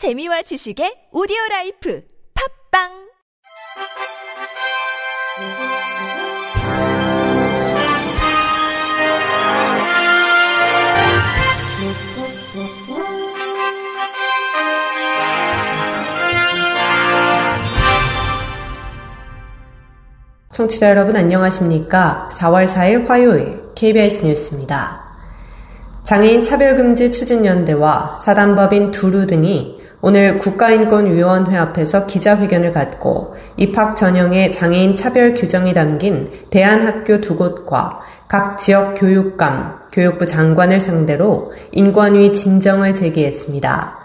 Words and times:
재미와 0.00 0.40
지식의 0.40 1.12
오디오 1.12 1.36
라이프 1.50 2.02
팝빵 2.72 2.88
청취자 20.50 20.88
여러분 20.88 21.14
안녕하십니까? 21.16 22.30
4월 22.32 22.66
4일 22.66 23.06
화요일 23.06 23.74
KBS 23.74 24.24
뉴스입니다. 24.24 25.10
장애인 26.04 26.42
차별금지 26.42 27.12
추진연대와 27.12 28.16
사단법인 28.16 28.92
두루 28.92 29.26
등이 29.26 29.79
오늘 30.02 30.38
국가인권위원회 30.38 31.56
앞에서 31.58 32.06
기자회견을 32.06 32.72
갖고 32.72 33.34
입학 33.58 33.96
전형에 33.96 34.50
장애인 34.50 34.94
차별 34.94 35.34
규정이 35.34 35.74
담긴 35.74 36.30
대한학교 36.48 37.20
두 37.20 37.36
곳과 37.36 38.00
각 38.26 38.56
지역 38.56 38.94
교육감, 38.94 39.80
교육부 39.92 40.26
장관을 40.26 40.80
상대로 40.80 41.52
인권위 41.72 42.32
진정을 42.32 42.94
제기했습니다. 42.94 43.98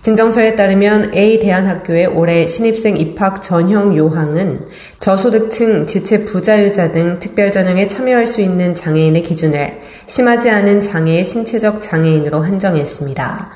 진정서에 0.00 0.54
따르면 0.54 1.14
A 1.14 1.38
대한학교의 1.40 2.06
올해 2.06 2.46
신입생 2.46 2.98
입학 2.98 3.40
전형 3.40 3.96
요항은 3.96 4.66
저소득층, 5.00 5.86
지체 5.86 6.24
부자유자 6.24 6.92
등 6.92 7.18
특별 7.18 7.50
전형에 7.50 7.88
참여할 7.88 8.26
수 8.26 8.40
있는 8.40 8.74
장애인의 8.74 9.22
기준을 9.22 9.80
심하지 10.06 10.50
않은 10.50 10.82
장애의 10.82 11.24
신체적 11.24 11.80
장애인으로 11.80 12.42
한정했습니다. 12.42 13.50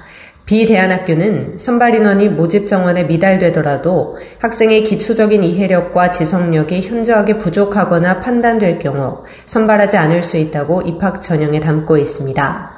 비대안학교는 0.45 1.59
선발 1.59 1.95
인원이 1.95 2.29
모집 2.29 2.67
정원에 2.67 3.05
미달되더라도 3.05 4.17
학생의 4.41 4.83
기초적인 4.83 5.45
이해력과 5.45 6.11
지성력이 6.11 6.81
현저하게 6.83 7.39
부족하거나 7.39 8.21
판단될 8.21 8.81
경우 8.81 9.23
선발하지 9.47 9.97
않을 9.97 10.23
수 10.23 10.37
있다고 10.37 10.83
입학 10.83 11.23
전형에 11.23 11.61
담고 11.61 11.97
있습니다. 11.97 12.72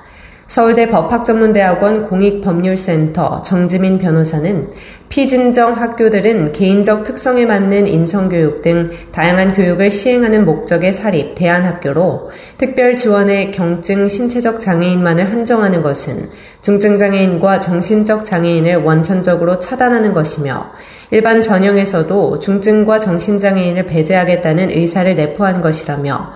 서울대 0.46 0.90
법학전문대학원 0.90 2.04
공익법률센터 2.04 3.40
정지민 3.40 3.96
변호사는 3.96 4.70
피진정 5.08 5.72
학교들은 5.72 6.52
개인적 6.52 7.04
특성에 7.04 7.46
맞는 7.46 7.86
인성교육 7.86 8.60
등 8.60 8.90
다양한 9.10 9.52
교육을 9.52 9.88
시행하는 9.88 10.44
목적의 10.44 10.92
사립 10.92 11.34
대안학교로 11.34 12.30
특별 12.58 12.96
지원의 12.96 13.52
경증 13.52 14.06
신체적 14.06 14.60
장애인만을 14.60 15.32
한정하는 15.32 15.80
것은 15.80 16.28
중증장애인과 16.60 17.60
정신적 17.60 18.26
장애인을 18.26 18.76
원천적으로 18.82 19.58
차단하는 19.60 20.12
것이며 20.12 20.72
일반 21.10 21.40
전형에서도 21.40 22.38
중증과 22.40 22.98
정신장애인을 23.00 23.86
배제하겠다는 23.86 24.70
의사를 24.70 25.14
내포한 25.14 25.62
것이라며 25.62 26.32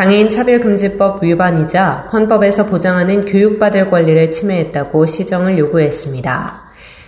장애인 0.00 0.30
차별금지법 0.30 1.22
위반이자 1.22 2.08
헌법에서 2.10 2.64
보장하는 2.64 3.26
교육받을 3.26 3.90
권리를 3.90 4.30
침해했다고 4.30 5.04
시정을 5.04 5.58
요구했습니다. 5.58 6.62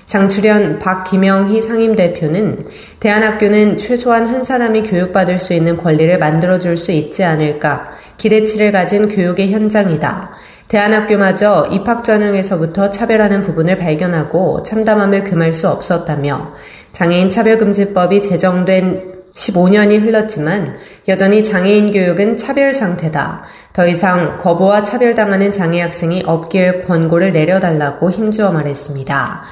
장출현 0.07 0.79
박기명희 0.79 1.63
상임 1.63 1.97
대표는 1.97 2.67
대안학교는 3.01 3.79
최소한 3.79 4.27
한 4.27 4.45
사람이 4.45 4.83
교육받을 4.83 5.39
수 5.39 5.55
있는 5.55 5.79
권리를 5.79 6.19
만들어줄 6.19 6.77
수 6.77 6.93
있지 6.93 7.25
않을까 7.25 7.93
기대치를 8.19 8.73
가진 8.73 9.09
교육의 9.09 9.53
현장이다. 9.53 10.33
대안학교마저 10.69 11.69
입학 11.73 12.05
전형에서부터 12.05 12.91
차별하는 12.91 13.41
부분을 13.41 13.79
발견하고 13.79 14.63
참담함을 14.65 15.25
금할 15.25 15.55
수 15.55 15.67
없었다며 15.70 16.53
장애인 16.93 17.31
차별금지법이 17.31 18.20
제정된 18.20 19.11
15년이 19.34 20.00
흘렀지만 20.00 20.77
여전히 21.08 21.42
장애인 21.42 21.91
교육은 21.91 22.36
차별 22.36 22.75
상태다. 22.75 23.45
더 23.73 23.86
이상 23.86 24.39
거부와 24.39 24.83
차별당하는 24.83 25.52
장애 25.52 25.80
학생이 25.80 26.23
없길 26.27 26.84
권고를 26.84 27.33
내려달라고 27.33 28.11
힘주어 28.11 28.52
말했습니다. 28.52 29.45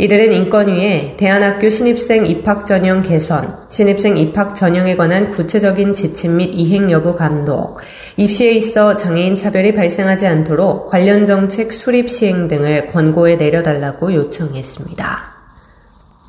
이들은 0.00 0.30
인권위에 0.30 1.16
대안학교 1.16 1.70
신입생 1.70 2.26
입학 2.26 2.66
전형 2.66 3.02
개선, 3.02 3.56
신입생 3.68 4.16
입학 4.16 4.54
전형에 4.54 4.96
관한 4.96 5.28
구체적인 5.28 5.92
지침 5.92 6.36
및 6.36 6.50
이행 6.52 6.88
여부 6.92 7.16
감독, 7.16 7.78
입시에 8.16 8.52
있어 8.52 8.94
장애인 8.94 9.34
차별이 9.34 9.74
발생하지 9.74 10.28
않도록 10.28 10.88
관련 10.88 11.26
정책 11.26 11.72
수립 11.72 12.10
시행 12.10 12.46
등을 12.46 12.86
권고에 12.86 13.34
내려달라고 13.34 14.14
요청했습니다. 14.14 15.37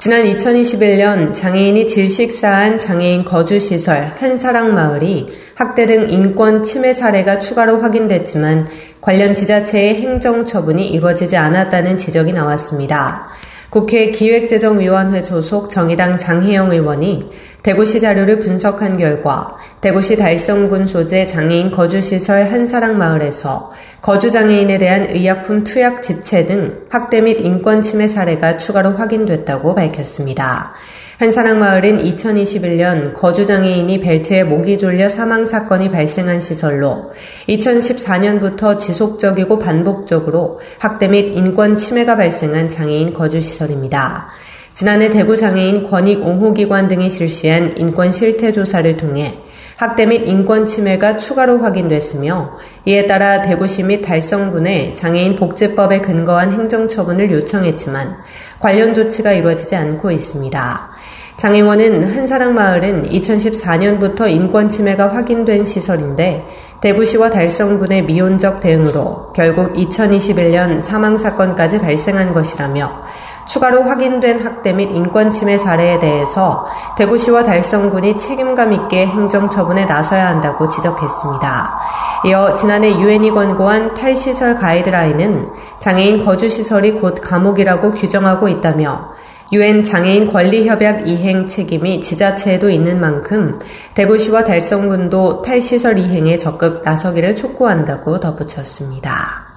지난 0.01 0.23
2021년 0.23 1.33
장애인이 1.33 1.85
질식사한 1.85 2.79
장애인 2.79 3.25
거주시설 3.25 4.13
한사랑마을이 4.17 5.27
학대 5.55 5.85
등 5.87 6.09
인권 6.09 6.63
침해 6.63 6.93
사례가 6.93 7.39
추가로 7.39 7.81
확인됐지만 7.81 8.69
관련 9.01 9.33
지자체의 9.33 9.95
행정 9.95 10.45
처분이 10.45 10.87
이루어지지 10.87 11.35
않았다는 11.35 11.97
지적이 11.97 12.31
나왔습니다. 12.31 13.27
국회 13.69 14.09
기획재정위원회 14.09 15.23
소속 15.23 15.69
정의당 15.69 16.17
장혜영 16.17 16.71
의원이 16.71 17.29
대구시 17.61 17.99
자료를 17.99 18.39
분석한 18.39 18.97
결과 18.97 19.57
대구시 19.81 20.17
달성군 20.17 20.87
소재 20.87 21.27
장애인 21.27 21.69
거주시설 21.69 22.45
한사랑마을에서 22.51 23.71
거주장애인에 24.01 24.79
대한 24.79 25.07
의약품 25.09 25.63
투약 25.63 26.01
지체 26.01 26.47
등 26.47 26.85
학대 26.89 27.21
및 27.21 27.41
인권 27.41 27.83
침해 27.83 28.07
사례가 28.07 28.57
추가로 28.57 28.95
확인됐다고 28.95 29.75
밝혔습니다. 29.75 30.73
한사랑마을은 31.19 31.97
2021년 31.97 33.13
거주장애인이 33.13 33.99
벨트에 33.99 34.45
목이 34.45 34.77
졸려 34.77 35.09
사망 35.09 35.43
사건이 35.43 35.91
발생한 35.91 36.39
시설로 36.39 37.11
2014년부터 37.49 38.79
지속적이고 38.79 39.59
반복적으로 39.59 40.61
학대 40.77 41.09
및 41.09 41.35
인권 41.35 41.75
침해가 41.75 42.15
발생한 42.15 42.69
장애인 42.69 43.11
거주시설입니다. 43.11 44.29
지난해 44.73 45.09
대구 45.09 45.35
장애인 45.35 45.89
권익 45.89 46.25
옹호기관 46.25 46.87
등이 46.87 47.09
실시한 47.09 47.75
인권 47.75 48.13
실태 48.13 48.53
조사를 48.53 48.95
통해 48.95 49.39
학대 49.75 50.05
및 50.05 50.25
인권 50.25 50.65
침해가 50.65 51.17
추가로 51.17 51.59
확인됐으며 51.59 52.57
이에 52.85 53.05
따라 53.07 53.41
대구시 53.41 53.83
및 53.83 54.01
달성군에 54.01 54.93
장애인 54.93 55.35
복지법에 55.35 55.99
근거한 55.99 56.51
행정처분을 56.51 57.31
요청했지만 57.31 58.17
관련 58.59 58.93
조치가 58.93 59.31
이루어지지 59.31 59.75
않고 59.75 60.11
있습니다. 60.11 60.88
장애원은 61.39 62.03
한사랑마을은 62.03 63.03
2014년부터 63.11 64.29
인권 64.29 64.67
침해가 64.67 65.07
확인된 65.07 65.63
시설인데 65.63 66.45
대구시와 66.81 67.29
달성군의 67.29 68.03
미온적 68.03 68.59
대응으로 68.59 69.31
결국 69.33 69.71
2021년 69.71 70.81
사망 70.81 71.17
사건까지 71.17 71.79
발생한 71.79 72.33
것이라며 72.33 72.91
추가로 73.47 73.83
확인된 73.83 74.41
학대 74.41 74.73
및 74.73 74.91
인권 74.91 75.31
침해 75.31 75.57
사례에 75.57 75.99
대해서 75.99 76.67
대구시와 76.97 77.45
달성군이 77.45 78.17
책임감 78.17 78.73
있게 78.73 79.07
행정처분에 79.07 79.85
나서야 79.85 80.27
한다고 80.27 80.67
지적했습니다. 80.67 81.79
이어 82.25 82.53
지난해 82.53 82.89
유엔이 82.89 83.31
권고한 83.31 83.93
탈시설 83.93 84.55
가이드라인은 84.55 85.51
장애인 85.79 86.25
거주시설이 86.25 86.99
곧 86.99 87.21
감옥이라고 87.21 87.93
규정하고 87.93 88.49
있다며 88.49 89.11
유엔 89.51 89.83
장애인 89.83 90.31
권리협약 90.31 91.07
이행 91.07 91.47
책임이 91.47 92.01
지자체에도 92.01 92.69
있는 92.69 92.99
만큼 92.99 93.57
대구시와 93.95 94.43
달성군도 94.43 95.41
탈시설 95.41 95.97
이행에 95.97 96.37
적극 96.37 96.83
나서기를 96.83 97.35
촉구한다고 97.35 98.19
덧붙였습니다. 98.19 99.47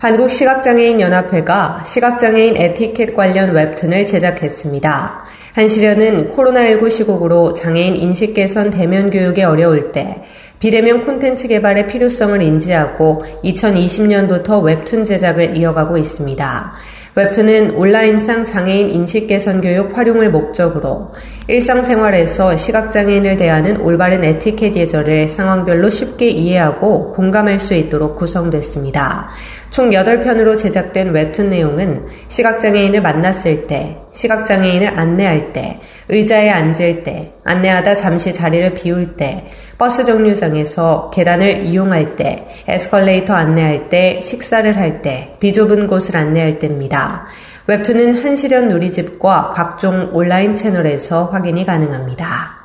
한국시각장애인연합회가 0.00 1.84
시각장애인 1.84 2.56
에티켓 2.56 3.14
관련 3.14 3.54
웹툰을 3.54 4.04
제작했습니다. 4.04 5.22
한시련은 5.54 6.32
코로나19 6.32 6.90
시국으로 6.90 7.54
장애인 7.54 7.94
인식 7.94 8.34
개선 8.34 8.70
대면 8.70 9.10
교육에 9.10 9.44
어려울 9.44 9.92
때 9.92 10.24
비대면 10.58 11.04
콘텐츠 11.04 11.46
개발의 11.46 11.86
필요성을 11.86 12.42
인지하고 12.42 13.24
2020년부터 13.44 14.60
웹툰 14.60 15.04
제작을 15.04 15.56
이어가고 15.56 15.98
있습니다. 15.98 16.72
웹툰은 17.14 17.72
온라인상 17.72 18.46
장애인 18.46 18.88
인식 18.88 19.26
개선 19.26 19.60
교육 19.60 19.98
활용을 19.98 20.30
목적으로 20.30 21.12
일상생활에서 21.46 22.56
시각장애인을 22.56 23.36
대하는 23.36 23.78
올바른 23.82 24.24
에티켓 24.24 24.74
예절을 24.74 25.28
상황별로 25.28 25.90
쉽게 25.90 26.30
이해하고 26.30 27.12
공감할 27.12 27.58
수 27.58 27.74
있도록 27.74 28.16
구성됐습니다. 28.16 29.28
총 29.68 29.90
8편으로 29.90 30.56
제작된 30.56 31.10
웹툰 31.10 31.50
내용은 31.50 32.06
시각장애인을 32.28 33.02
만났을 33.02 33.66
때, 33.66 33.98
시각장애인을 34.12 34.98
안내할 34.98 35.52
때, 35.52 35.80
의자에 36.08 36.48
앉을 36.48 37.02
때, 37.04 37.32
안내하다 37.44 37.96
잠시 37.96 38.32
자리를 38.32 38.72
비울 38.72 39.16
때, 39.16 39.50
버스 39.78 40.04
정류장에서 40.04 41.10
계단을 41.12 41.64
이용할 41.64 42.16
때, 42.16 42.46
에스컬레이터 42.68 43.34
안내할 43.34 43.88
때, 43.88 44.20
식사를 44.20 44.76
할 44.76 45.02
때, 45.02 45.36
비좁은 45.40 45.86
곳을 45.86 46.16
안내할 46.16 46.58
때입니다. 46.58 47.26
웹툰은 47.66 48.22
한시련 48.22 48.68
누리집과 48.68 49.50
각종 49.54 50.10
온라인 50.12 50.54
채널에서 50.54 51.26
확인이 51.26 51.64
가능합니다. 51.64 52.62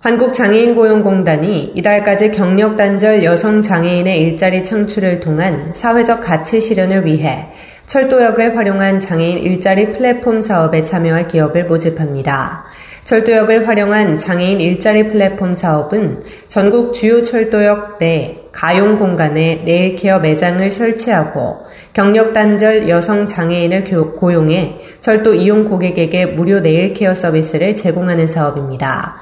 한국장애인고용공단이 0.00 1.72
이달까지 1.74 2.30
경력단절 2.30 3.22
여성 3.22 3.60
장애인의 3.60 4.18
일자리 4.18 4.64
창출을 4.64 5.20
통한 5.20 5.72
사회적 5.74 6.22
가치 6.22 6.60
실현을 6.60 7.04
위해 7.04 7.48
철도역을 7.86 8.56
활용한 8.56 9.00
장애인 9.00 9.38
일자리 9.38 9.92
플랫폼 9.92 10.40
사업에 10.40 10.84
참여할 10.84 11.28
기업을 11.28 11.66
모집합니다. 11.66 12.64
철도역을 13.10 13.66
활용한 13.66 14.18
장애인 14.18 14.60
일자리 14.60 15.08
플랫폼 15.08 15.56
사업은 15.56 16.22
전국 16.46 16.92
주요 16.92 17.24
철도역 17.24 17.98
내 17.98 18.38
가용 18.52 18.96
공간에 18.96 19.62
네일케어 19.64 20.20
매장을 20.20 20.70
설치하고 20.70 21.56
경력 21.92 22.32
단절 22.32 22.88
여성 22.88 23.26
장애인을 23.26 23.82
고용해 24.14 24.76
철도 25.00 25.34
이용 25.34 25.68
고객에게 25.68 26.26
무료 26.26 26.60
네일케어 26.60 27.16
서비스를 27.16 27.74
제공하는 27.74 28.28
사업입니다. 28.28 29.16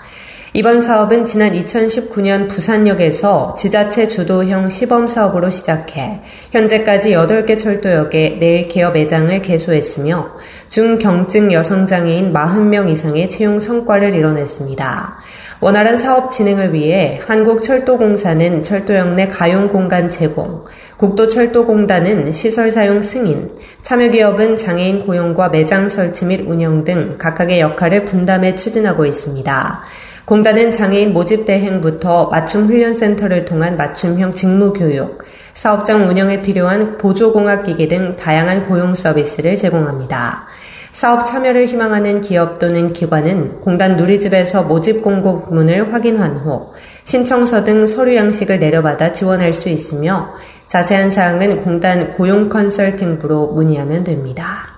이번 0.59 0.81
사업은 0.81 1.25
지난 1.25 1.53
2019년 1.53 2.49
부산역에서 2.49 3.55
지자체 3.55 4.09
주도형 4.09 4.69
시범 4.71 5.07
사업으로 5.07 5.51
시작해 5.51 6.21
현재까지 6.51 7.13
8개 7.13 7.57
철도역에 7.57 8.39
네일케어 8.41 8.91
매장을 8.91 9.41
개소했으며 9.41 10.33
중경증 10.69 11.53
여성 11.53 11.87
장애인 11.87 12.33
40명 12.33 12.91
이상의 12.91 13.31
채용 13.31 13.61
성과를 13.61 14.17
이뤄냈습니다. 14.17 15.19
원활한 15.61 15.99
사업 15.99 16.31
진행을 16.31 16.73
위해 16.73 17.19
한국철도공사는 17.27 18.63
철도역 18.63 19.15
내 19.15 19.27
가용 19.27 19.69
공간 19.69 20.09
제공, 20.09 20.65
국도철도공단은 20.99 22.31
시설 22.31 22.71
사용 22.71 23.03
승인, 23.03 23.51
참여기업은 23.83 24.57
장애인 24.57 25.05
고용과 25.05 25.49
매장 25.49 25.89
설치 25.89 26.27
및 26.27 26.43
운영 26.47 26.85
등 26.85 27.17
각각의 27.19 27.59
역할을 27.59 28.05
분담해 28.05 28.55
추진하고 28.55 29.05
있습니다. 29.05 29.83
공단은 30.27 30.71
장애인 30.71 31.13
모집 31.13 31.45
대행부터 31.45 32.27
맞춤 32.27 32.67
훈련센터를 32.67 33.45
통한 33.45 33.77
맞춤형 33.77 34.31
직무 34.31 34.73
교육, 34.73 35.25
사업장 35.55 36.07
운영에 36.07 36.41
필요한 36.41 36.99
보조공학기기 36.99 37.89
등 37.89 38.15
다양한 38.15 38.69
고용 38.69 38.95
서비스를 38.95 39.57
제공합니다. 39.57 40.47
사업 40.93 41.27
참여를 41.27 41.67
희망하는 41.67 42.21
기업 42.21 42.59
또는 42.59 42.93
기관은 42.93 43.61
공단 43.61 43.97
누리집에서 43.97 44.65
모집 44.65 45.03
공고 45.03 45.39
부문을 45.39 45.93
확인한 45.93 46.39
후 46.39 46.73
신청서 47.05 47.65
등 47.65 47.87
서류 47.87 48.17
양식을 48.17 48.59
내려받아 48.59 49.13
지원할 49.13 49.53
수 49.55 49.69
있으며 49.69 50.35
자세한 50.67 51.11
사항은 51.11 51.65
공단 51.65 52.13
고용 52.15 52.49
컨설팅부로 52.49 53.49
문의하면 53.49 54.05
됩니다. 54.05 54.78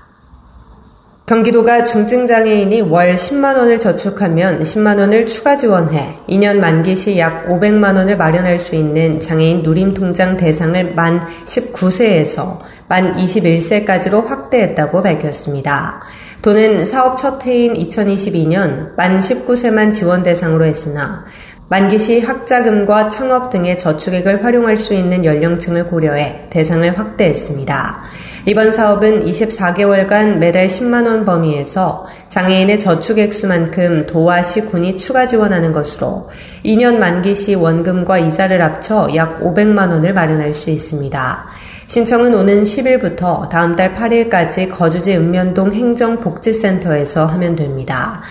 경기도가 1.30 1.84
중증장애인이 1.84 2.80
월 2.80 3.14
10만 3.14 3.56
원을 3.56 3.78
저축하면 3.78 4.64
10만 4.64 4.98
원을 4.98 5.26
추가 5.26 5.56
지원해 5.56 6.16
2년 6.28 6.56
만기 6.56 6.96
시 6.96 7.18
약 7.18 7.46
500만 7.46 7.94
원을 7.94 8.16
마련할 8.16 8.58
수 8.58 8.74
있는 8.74 9.20
장애인 9.20 9.62
누림통장 9.62 10.36
대상을 10.36 10.96
만 10.96 11.20
19세에서 11.44 12.58
만 12.88 13.14
21세까지로 13.14 14.26
확대했다고 14.26 15.02
밝혔습니다. 15.02 16.00
도는 16.42 16.84
사업 16.84 17.16
첫 17.16 17.46
해인 17.46 17.74
2022년 17.74 18.96
만 18.96 19.20
19세만 19.20 19.92
지원 19.92 20.24
대상으로 20.24 20.64
했으나 20.64 21.26
만기 21.70 22.00
시 22.00 22.18
학자금과 22.18 23.10
창업 23.10 23.48
등의 23.48 23.78
저축액을 23.78 24.44
활용할 24.44 24.76
수 24.76 24.92
있는 24.92 25.24
연령층을 25.24 25.86
고려해 25.86 26.46
대상을 26.50 26.98
확대했습니다. 26.98 28.02
이번 28.46 28.72
사업은 28.72 29.24
24개월간 29.24 30.38
매달 30.38 30.66
10만원 30.66 31.24
범위에서 31.24 32.08
장애인의 32.26 32.80
저축액수만큼 32.80 34.06
도와 34.06 34.42
시, 34.42 34.62
군이 34.62 34.96
추가 34.96 35.26
지원하는 35.26 35.70
것으로 35.70 36.28
2년 36.64 36.98
만기 36.98 37.36
시 37.36 37.54
원금과 37.54 38.18
이자를 38.18 38.60
합쳐 38.60 39.08
약 39.14 39.40
500만원을 39.40 40.12
마련할 40.12 40.54
수 40.54 40.70
있습니다. 40.70 41.46
신청은 41.86 42.34
오는 42.34 42.64
10일부터 42.64 43.48
다음 43.48 43.76
달 43.76 43.94
8일까지 43.94 44.70
거주지 44.70 45.14
읍면동 45.14 45.72
행정복지센터에서 45.72 47.26
하면 47.26 47.54
됩니다. 47.54 48.22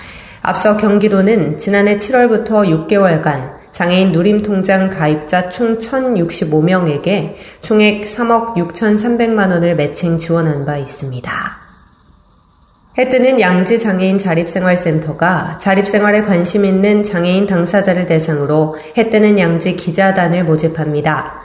앞서 0.49 0.77
경기도는 0.77 1.59
지난해 1.59 1.99
7월부터 1.99 2.87
6개월간 2.87 3.59
장애인 3.69 4.11
누림통장 4.11 4.89
가입자 4.89 5.49
총 5.49 5.77
1,065명에게 5.77 7.35
총액 7.61 8.01
3억 8.05 8.55
6,300만 8.55 9.51
원을 9.51 9.75
매칭 9.75 10.17
지원한 10.17 10.65
바 10.65 10.77
있습니다. 10.77 11.31
해 12.97 13.09
뜨는 13.09 13.39
양지 13.39 13.77
장애인 13.77 14.17
자립생활센터가 14.17 15.59
자립생활에 15.59 16.23
관심 16.23 16.65
있는 16.65 17.03
장애인 17.03 17.45
당사자를 17.45 18.07
대상으로 18.07 18.75
해 18.97 19.11
뜨는 19.11 19.37
양지 19.37 19.75
기자단을 19.75 20.45
모집합니다. 20.45 21.41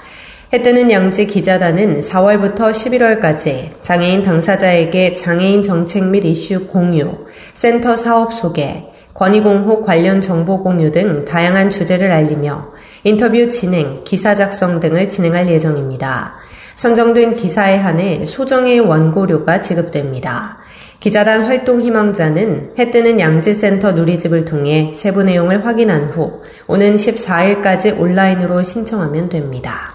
해 0.55 0.63
뜨는 0.63 0.91
양지 0.91 1.27
기자단은 1.27 2.01
4월부터 2.01 2.71
11월까지 2.71 3.83
장애인 3.83 4.23
당사자에게 4.23 5.13
장애인 5.13 5.61
정책 5.61 6.05
및 6.05 6.25
이슈 6.25 6.69
공유, 6.69 7.27
센터 7.53 7.97
사업 7.97 8.33
소개, 8.33 8.94
권익공호 9.15 9.83
관련 9.83 10.21
정보 10.21 10.63
공유 10.63 10.91
등 10.91 11.25
다양한 11.25 11.71
주제를 11.71 12.11
알리며 12.11 12.73
인터뷰 13.05 13.49
진행, 13.49 14.03
기사 14.05 14.35
작성 14.35 14.81
등을 14.81 15.09
진행할 15.09 15.49
예정입니다. 15.49 16.35
선정된 16.75 17.35
기사에 17.35 17.77
한해 17.77 18.27
소정의 18.27 18.81
원고료가 18.81 19.61
지급됩니다. 19.61 20.59
기자단 20.99 21.45
활동 21.47 21.81
희망자는 21.81 22.73
해 22.79 22.91
뜨는 22.91 23.21
양지센터 23.21 23.93
누리집을 23.93 24.45
통해 24.45 24.93
세부 24.95 25.23
내용을 25.23 25.65
확인한 25.65 26.07
후 26.07 26.43
오는 26.67 26.97
14일까지 26.97 27.99
온라인으로 27.99 28.63
신청하면 28.63 29.29
됩니다. 29.29 29.91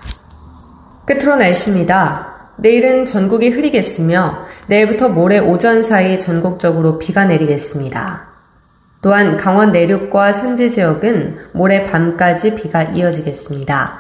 끝으로 1.06 1.36
날씨입니다. 1.36 2.54
내일은 2.58 3.06
전국이 3.06 3.50
흐리겠으며 3.50 4.46
내일부터 4.68 5.10
모레 5.10 5.40
오전 5.40 5.82
사이 5.82 6.20
전국적으로 6.20 7.00
비가 7.00 7.26
내리겠습니다. 7.26 8.29
또한 9.02 9.38
강원 9.38 9.72
내륙과 9.72 10.34
산지 10.34 10.70
지역은 10.70 11.38
모레 11.54 11.86
밤까지 11.86 12.56
비가 12.56 12.84
이어지겠습니다. 12.84 14.00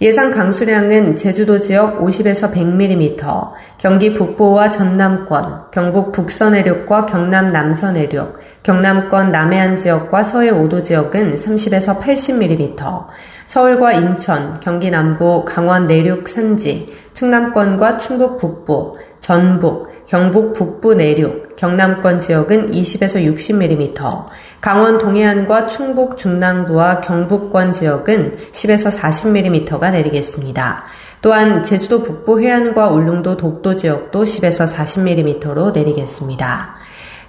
예상 0.00 0.30
강수량은 0.30 1.16
제주도 1.16 1.58
지역 1.58 2.00
50에서 2.00 2.52
100mm, 2.52 3.52
경기 3.78 4.14
북부와 4.14 4.70
전남권, 4.70 5.70
경북 5.72 6.12
북서 6.12 6.50
내륙과 6.50 7.06
경남 7.06 7.50
남서 7.50 7.90
내륙, 7.90 8.38
경남권 8.62 9.32
남해안 9.32 9.78
지역과 9.78 10.22
서해 10.22 10.50
5도 10.50 10.82
지역은 10.84 11.34
30에서 11.34 12.00
80mm, 12.00 13.06
서울과 13.46 13.92
인천, 13.94 14.60
경기 14.60 14.90
남부, 14.90 15.44
강원 15.44 15.86
내륙 15.86 16.28
산지, 16.28 16.92
충남권과 17.14 17.96
충북 17.98 18.38
북부, 18.38 18.96
전북, 19.20 19.88
경북 20.06 20.52
북부 20.54 20.94
내륙, 20.94 21.56
경남권 21.56 22.18
지역은 22.18 22.70
20에서 22.70 23.24
60mm, 23.34 24.26
강원 24.60 24.98
동해안과 24.98 25.66
충북 25.66 26.16
중남부와 26.16 27.00
경북권 27.00 27.72
지역은 27.72 28.32
10에서 28.52 28.98
40mm가 28.98 29.92
내리겠습니다. 29.92 30.84
또한 31.20 31.62
제주도 31.62 32.02
북부 32.02 32.40
해안과 32.40 32.90
울릉도 32.90 33.36
독도 33.36 33.76
지역도 33.76 34.24
10에서 34.24 34.72
40mm로 34.72 35.72
내리겠습니다. 35.72 36.76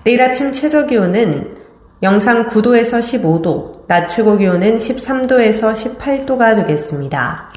내일 0.04 0.22
아침 0.22 0.52
최저 0.52 0.86
기온은 0.86 1.56
영상 2.02 2.48
9도에서 2.48 3.00
15도, 3.00 3.86
낮 3.88 4.08
최고 4.08 4.38
기온은 4.38 4.78
13도에서 4.78 5.98
18도가 5.98 6.56
되겠습니다. 6.56 7.52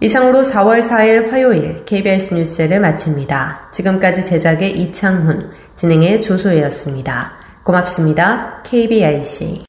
이상으로 0.00 0.42
4월 0.42 0.80
4일 0.80 1.30
화요일 1.30 1.84
KBS 1.84 2.34
뉴스를 2.34 2.80
마칩니다. 2.80 3.70
지금까지 3.72 4.24
제작의 4.24 4.78
이창훈, 4.78 5.50
진행의 5.74 6.22
조소혜였습니다. 6.22 7.32
고맙습니다. 7.64 8.62
KBIC. 8.64 9.64